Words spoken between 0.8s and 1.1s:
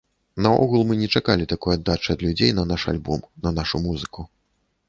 мы не